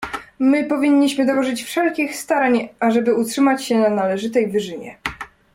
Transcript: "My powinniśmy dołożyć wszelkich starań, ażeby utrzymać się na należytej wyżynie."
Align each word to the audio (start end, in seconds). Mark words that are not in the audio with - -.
"My 0.39 0.63
powinniśmy 0.63 1.25
dołożyć 1.25 1.63
wszelkich 1.63 2.15
starań, 2.15 2.69
ażeby 2.79 3.13
utrzymać 3.15 3.63
się 3.65 3.79
na 3.79 3.89
należytej 3.89 4.47
wyżynie." 4.51 4.97